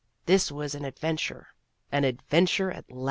This 0.25 0.51
was 0.51 0.73
an 0.73 0.83
advent 0.83 1.29
ure 1.29 1.49
an 1.91 2.05
adventure 2.05 2.71
at 2.71 2.89
last 2.91 2.99